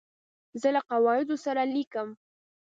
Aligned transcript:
زه 0.61 0.69
له 0.75 0.81
قواعدو 0.91 1.35
سره 1.45 1.61
لیکم. 1.73 2.07